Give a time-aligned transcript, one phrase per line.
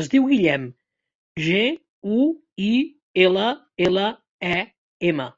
[0.00, 0.66] Es diu Guillem:
[1.46, 1.62] ge,
[2.16, 2.18] u,
[2.64, 2.68] i,
[3.28, 3.46] ela,
[3.86, 4.04] ela,
[4.50, 4.60] e,
[5.12, 5.28] ema.